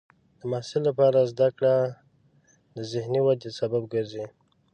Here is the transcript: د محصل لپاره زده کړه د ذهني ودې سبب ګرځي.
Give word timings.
د 0.39 0.41
محصل 0.51 0.81
لپاره 0.89 1.29
زده 1.31 1.47
کړه 1.57 1.75
د 2.75 2.77
ذهني 2.91 3.19
ودې 3.23 3.49
سبب 3.59 3.83
ګرځي. 3.93 4.25